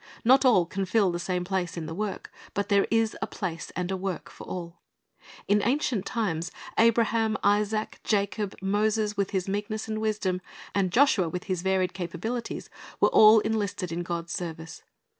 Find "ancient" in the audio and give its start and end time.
5.63-6.07